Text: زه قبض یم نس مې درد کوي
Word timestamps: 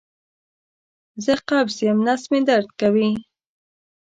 زه 1.23 1.33
قبض 1.47 1.75
یم 1.87 1.99
نس 2.05 2.21
مې 2.31 2.39
درد 2.47 2.69
کوي 2.79 3.09